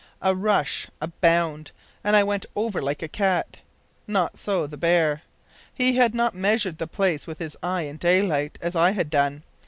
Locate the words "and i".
2.03-2.23